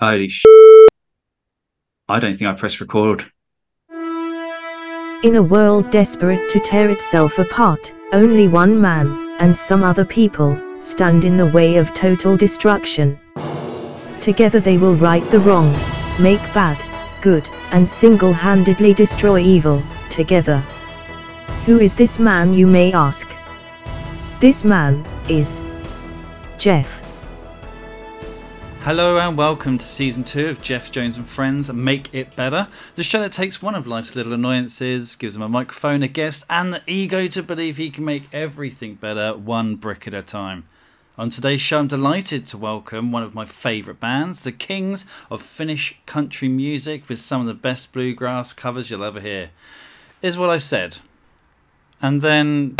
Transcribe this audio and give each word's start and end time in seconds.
Holy 0.00 0.28
sh! 0.28 0.46
I 2.08 2.20
don't 2.20 2.34
think 2.34 2.50
I 2.50 2.54
pressed 2.54 2.80
record. 2.80 3.30
In 5.22 5.36
a 5.36 5.42
world 5.42 5.90
desperate 5.90 6.48
to 6.48 6.60
tear 6.60 6.88
itself 6.88 7.38
apart, 7.38 7.92
only 8.14 8.48
one 8.48 8.80
man, 8.80 9.36
and 9.40 9.54
some 9.54 9.84
other 9.84 10.06
people, 10.06 10.58
stand 10.78 11.26
in 11.26 11.36
the 11.36 11.44
way 11.44 11.76
of 11.76 11.92
total 11.92 12.34
destruction. 12.34 13.20
Together 14.20 14.58
they 14.58 14.78
will 14.78 14.94
right 14.94 15.24
the 15.30 15.40
wrongs, 15.40 15.92
make 16.18 16.40
bad, 16.54 16.82
good, 17.20 17.46
and 17.70 17.86
single-handedly 17.86 18.94
destroy 18.94 19.40
evil, 19.40 19.82
together. 20.08 20.60
Who 21.66 21.78
is 21.78 21.94
this 21.94 22.18
man 22.18 22.54
you 22.54 22.66
may 22.66 22.90
ask? 22.94 23.30
This 24.40 24.64
man, 24.64 25.04
is 25.28 25.62
Geoff. 26.56 27.09
Hello 28.82 29.18
and 29.18 29.36
welcome 29.36 29.76
to 29.76 29.84
season 29.84 30.24
two 30.24 30.48
of 30.48 30.62
Geoff 30.62 30.90
Jones 30.90 31.18
and 31.18 31.28
Friends 31.28 31.70
Make 31.70 32.14
It 32.14 32.34
Better, 32.34 32.66
the 32.94 33.02
show 33.02 33.20
that 33.20 33.30
takes 33.30 33.60
one 33.60 33.74
of 33.74 33.86
life's 33.86 34.16
little 34.16 34.32
annoyances, 34.32 35.16
gives 35.16 35.34
them 35.34 35.42
a 35.42 35.50
microphone, 35.50 36.02
a 36.02 36.08
guest, 36.08 36.46
and 36.48 36.72
the 36.72 36.80
ego 36.86 37.26
to 37.26 37.42
believe 37.42 37.76
he 37.76 37.90
can 37.90 38.06
make 38.06 38.26
everything 38.32 38.94
better 38.94 39.36
one 39.36 39.76
brick 39.76 40.06
at 40.06 40.14
a 40.14 40.22
time. 40.22 40.64
On 41.18 41.28
today's 41.28 41.60
show, 41.60 41.78
I'm 41.78 41.88
delighted 41.88 42.46
to 42.46 42.56
welcome 42.56 43.12
one 43.12 43.22
of 43.22 43.34
my 43.34 43.44
favourite 43.44 44.00
bands, 44.00 44.40
the 44.40 44.50
Kings 44.50 45.04
of 45.30 45.42
Finnish 45.42 46.00
country 46.06 46.48
music, 46.48 47.06
with 47.06 47.18
some 47.18 47.42
of 47.42 47.46
the 47.46 47.52
best 47.54 47.92
bluegrass 47.92 48.54
covers 48.54 48.90
you'll 48.90 49.04
ever 49.04 49.20
hear. 49.20 49.50
Is 50.22 50.38
what 50.38 50.48
I 50.48 50.56
said. 50.56 51.00
And 52.00 52.22
then. 52.22 52.76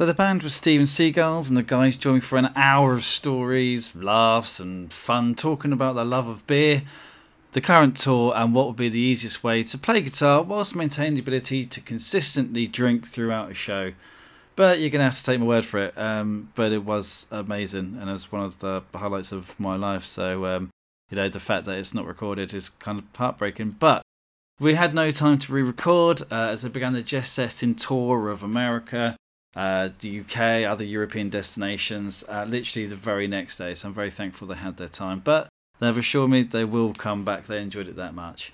So 0.00 0.06
the 0.06 0.14
band 0.14 0.42
was 0.42 0.54
Steve 0.54 0.80
N 0.80 0.86
Seagulls, 0.86 1.50
and 1.50 1.58
the 1.58 1.62
guys 1.62 1.98
joined 1.98 2.24
for 2.24 2.38
an 2.38 2.52
hour 2.56 2.94
of 2.94 3.04
stories, 3.04 3.94
laughs, 3.94 4.58
and 4.58 4.90
fun, 4.90 5.34
talking 5.34 5.74
about 5.74 5.94
their 5.94 6.06
love 6.06 6.26
of 6.26 6.46
beer, 6.46 6.84
the 7.52 7.60
current 7.60 7.98
tour, 7.98 8.32
and 8.34 8.54
what 8.54 8.66
would 8.66 8.76
be 8.76 8.88
the 8.88 8.98
easiest 8.98 9.44
way 9.44 9.62
to 9.62 9.76
play 9.76 10.00
guitar 10.00 10.42
whilst 10.42 10.74
maintaining 10.74 11.16
the 11.16 11.20
ability 11.20 11.64
to 11.64 11.82
consistently 11.82 12.66
drink 12.66 13.06
throughout 13.06 13.50
a 13.50 13.54
show. 13.54 13.92
But 14.56 14.80
you're 14.80 14.88
going 14.88 15.00
to 15.00 15.04
have 15.04 15.18
to 15.18 15.22
take 15.22 15.38
my 15.38 15.44
word 15.44 15.66
for 15.66 15.80
it. 15.80 15.98
Um, 15.98 16.48
but 16.54 16.72
it 16.72 16.82
was 16.82 17.26
amazing, 17.30 17.98
and 18.00 18.08
it 18.08 18.12
was 18.12 18.32
one 18.32 18.42
of 18.42 18.58
the 18.60 18.82
highlights 18.94 19.32
of 19.32 19.60
my 19.60 19.76
life. 19.76 20.06
So, 20.06 20.46
um, 20.46 20.70
you 21.10 21.16
know, 21.18 21.28
the 21.28 21.40
fact 21.40 21.66
that 21.66 21.76
it's 21.76 21.92
not 21.92 22.06
recorded 22.06 22.54
is 22.54 22.70
kind 22.70 22.98
of 22.98 23.04
heartbreaking. 23.14 23.76
But 23.78 24.00
we 24.58 24.72
had 24.76 24.94
no 24.94 25.10
time 25.10 25.36
to 25.36 25.52
re 25.52 25.60
record 25.60 26.22
uh, 26.32 26.48
as 26.52 26.62
they 26.62 26.70
began 26.70 26.94
the 26.94 27.02
Jess 27.02 27.28
Setting 27.28 27.74
tour 27.74 28.30
of 28.30 28.42
America 28.42 29.14
uh, 29.56 29.88
the 29.98 30.20
UK, 30.20 30.68
other 30.68 30.84
European 30.84 31.28
destinations, 31.28 32.24
uh, 32.28 32.44
literally 32.48 32.86
the 32.86 32.96
very 32.96 33.26
next 33.26 33.58
day. 33.58 33.74
So 33.74 33.88
I'm 33.88 33.94
very 33.94 34.10
thankful 34.10 34.46
they 34.48 34.54
had 34.54 34.76
their 34.76 34.88
time. 34.88 35.20
But 35.20 35.48
they've 35.78 35.96
assured 35.96 36.30
me 36.30 36.42
they 36.42 36.64
will 36.64 36.92
come 36.92 37.24
back. 37.24 37.46
They 37.46 37.60
enjoyed 37.60 37.88
it 37.88 37.96
that 37.96 38.14
much. 38.14 38.52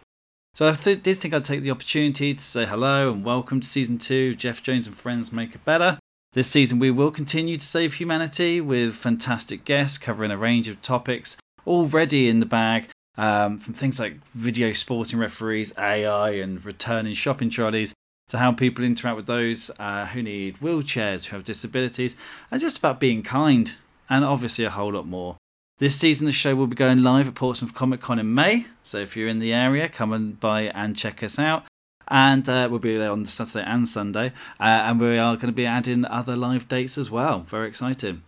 So 0.55 0.69
I 0.69 0.73
th- 0.73 1.03
did 1.03 1.19
think 1.19 1.35
I'd 1.35 1.45
take 1.45 1.63
the 1.63 1.71
opportunity 1.71 2.33
to 2.33 2.41
say 2.41 2.65
hello 2.65 3.13
and 3.13 3.25
welcome 3.25 3.61
to 3.61 3.67
season 3.67 3.99
two. 3.99 4.35
Geoff 4.35 4.63
Jones 4.63 4.87
and 4.87 4.97
Friends 4.97 5.33
Make 5.33 5.55
It 5.55 5.65
Better. 5.67 5.99
This 6.33 6.51
season 6.51 6.79
we 6.79 6.91
will 6.91 7.11
continue 7.11 7.59
to 7.59 7.65
save 7.65 7.95
humanity 7.95 8.61
with 8.61 8.95
fantastic 8.95 9.65
guests 9.65 9.99
covering 9.99 10.31
a 10.31 10.37
range 10.39 10.69
of 10.69 10.81
topics 10.81 11.37
already 11.67 12.29
in 12.29 12.41
the 12.41 12.47
bag. 12.47 12.89
Um, 13.19 13.59
from 13.59 13.73
things 13.73 13.99
like 13.99 14.23
video 14.27 14.73
sporting 14.73 15.19
referees, 15.19 15.73
AI, 15.79 16.33
and 16.33 16.63
returning 16.63 17.15
shopping 17.15 17.49
trolleys 17.49 17.95
to 18.29 18.39
how 18.39 18.53
people 18.53 18.85
interact 18.85 19.17
with 19.17 19.27
those 19.27 19.71
uh, 19.79 20.07
who 20.07 20.23
need 20.23 20.59
wheelchairs, 20.59 21.27
who 21.27 21.37
have 21.37 21.45
disabilities, 21.45 22.17
and 22.51 22.61
just 22.61 22.79
about 22.79 23.01
being 23.01 23.23
kind, 23.23 23.77
and 24.11 24.25
obviously 24.25 24.65
a 24.65 24.71
whole 24.71 24.93
lot 24.93 25.07
more. 25.07 25.37
This 25.79 25.95
season, 25.95 26.27
the 26.27 26.33
show 26.33 26.55
will 26.55 26.67
be 26.67 26.75
going 26.75 27.03
live 27.03 27.29
at 27.29 27.35
Portsmouth 27.35 27.75
Comic 27.75 28.01
Con 28.01 28.19
in 28.19 28.35
May, 28.35 28.67
so 28.83 28.99
if 28.99 29.17
you're 29.17 29.29
in 29.29 29.39
the 29.39 29.53
area, 29.53 29.89
come 29.89 30.13
and 30.13 30.41
by 30.41 30.63
and 30.63 30.97
check 30.97 31.23
us 31.23 31.39
out. 31.39 31.65
And 32.09 32.49
uh, 32.49 32.69
we'll 32.71 32.79
be 32.79 32.97
there 32.97 33.11
on 33.11 33.25
Saturday 33.27 33.65
and 33.65 33.89
Sunday, 33.89 34.29
uh, 34.59 34.63
and 34.63 35.01
we 35.01 35.19
are 35.19 35.35
going 35.35 35.49
to 35.49 35.53
be 35.53 35.67
adding 35.67 36.05
other 36.05 36.37
live 36.37 36.69
dates 36.69 36.97
as 36.97 37.11
well. 37.11 37.41
Very 37.41 37.69
exciting. 37.69 38.23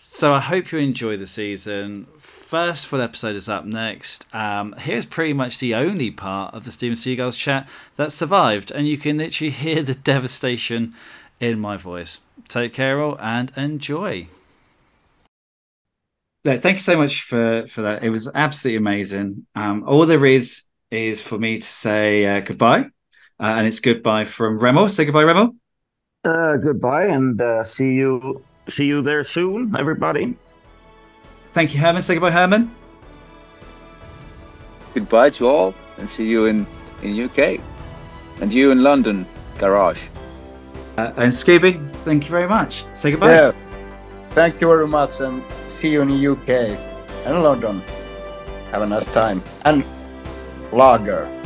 So 0.00 0.32
I 0.32 0.38
hope 0.38 0.70
you 0.70 0.78
enjoy 0.78 1.16
the 1.16 1.26
season. 1.26 2.06
First 2.18 2.86
full 2.86 3.00
episode 3.00 3.34
is 3.34 3.48
up 3.48 3.64
next. 3.64 4.32
Um, 4.32 4.72
here's 4.78 5.04
pretty 5.04 5.32
much 5.32 5.58
the 5.58 5.74
only 5.74 6.12
part 6.12 6.54
of 6.54 6.64
the 6.64 6.70
Steve 6.70 6.92
N 6.92 6.96
Seagulls 6.96 7.36
chat 7.36 7.68
that 7.96 8.12
survived, 8.12 8.70
and 8.70 8.86
you 8.86 8.96
can 8.96 9.18
literally 9.18 9.50
hear 9.64 9.82
the 9.82 9.96
devastation 9.96 10.94
in 11.40 11.58
my 11.58 11.76
voice. 11.76 12.20
Take 12.46 12.72
care 12.72 13.00
all 13.00 13.18
and 13.18 13.52
enjoy. 13.56 14.28
thank 16.44 16.64
you 16.64 16.78
so 16.78 16.96
much 16.96 17.22
for 17.22 17.66
for 17.66 17.82
that. 17.82 18.04
It 18.04 18.10
was 18.10 18.30
absolutely 18.32 18.76
amazing. 18.76 19.46
Um, 19.56 19.82
all 19.84 20.06
there 20.06 20.24
is 20.24 20.62
is 20.92 21.20
for 21.20 21.38
me 21.38 21.56
to 21.58 21.66
say 21.66 22.24
uh, 22.24 22.38
goodbye, 22.38 22.82
uh, 23.40 23.54
and 23.58 23.66
it's 23.66 23.80
goodbye 23.80 24.26
from 24.26 24.60
Remo. 24.60 24.86
Say 24.86 25.06
goodbye, 25.06 25.24
Remo. 25.24 25.56
Uh, 26.24 26.56
goodbye, 26.56 27.06
and 27.06 27.40
uh, 27.40 27.64
see 27.64 27.94
you 27.94 28.44
see 28.68 28.84
you 28.84 29.02
there 29.02 29.24
soon, 29.24 29.74
everybody. 29.76 30.36
Thank 31.48 31.74
you, 31.74 31.80
Herman. 31.80 32.02
Say 32.02 32.14
goodbye, 32.14 32.30
Herman. 32.30 32.74
Goodbye 34.94 35.30
to 35.30 35.48
all, 35.48 35.74
and 35.98 36.08
see 36.08 36.26
you 36.26 36.46
in 36.46 36.66
in 37.02 37.18
UK, 37.20 37.60
and 38.40 38.52
you 38.52 38.70
in 38.70 38.82
London, 38.82 39.26
Garage. 39.58 40.00
Uh, 40.96 41.12
and 41.16 41.32
Scooby, 41.32 41.88
thank 42.04 42.24
you 42.24 42.30
very 42.30 42.48
much. 42.48 42.84
Say 42.94 43.12
goodbye. 43.12 43.32
Yeah. 43.32 43.52
Thank 44.30 44.60
you 44.60 44.68
very 44.68 44.88
much, 44.88 45.20
and 45.20 45.42
see 45.68 45.90
you 45.90 46.02
in 46.02 46.10
UK 46.10 46.76
and 47.26 47.42
London. 47.42 47.82
Have 48.72 48.82
a 48.82 48.86
nice 48.86 49.06
time 49.12 49.42
and 49.64 49.84
lager. 50.72 51.37